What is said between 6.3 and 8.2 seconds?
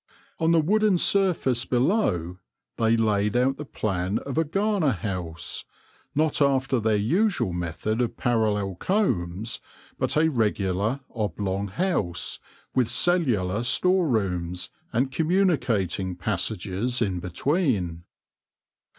after their usual method of